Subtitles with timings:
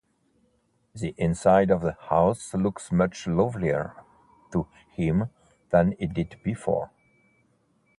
[0.95, 3.95] The inside of the house looks much lovelier
[4.51, 5.29] to him
[5.69, 6.89] than it did before.